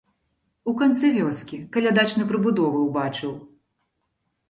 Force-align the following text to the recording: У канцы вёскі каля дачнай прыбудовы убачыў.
У 0.71 0.73
канцы 0.79 1.11
вёскі 1.19 1.61
каля 1.77 1.89
дачнай 2.01 2.25
прыбудовы 2.35 2.77
убачыў. 2.91 3.41